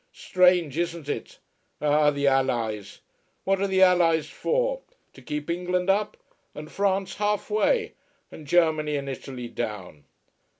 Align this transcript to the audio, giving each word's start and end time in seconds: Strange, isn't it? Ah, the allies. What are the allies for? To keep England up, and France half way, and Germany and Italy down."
Strange, 0.13 0.79
isn't 0.79 1.07
it? 1.07 1.37
Ah, 1.79 2.09
the 2.09 2.25
allies. 2.25 3.01
What 3.43 3.61
are 3.61 3.67
the 3.67 3.83
allies 3.83 4.27
for? 4.27 4.81
To 5.13 5.21
keep 5.21 5.47
England 5.47 5.91
up, 5.91 6.17
and 6.55 6.71
France 6.71 7.17
half 7.17 7.51
way, 7.51 7.93
and 8.31 8.47
Germany 8.47 8.95
and 8.95 9.07
Italy 9.07 9.47
down." 9.47 10.05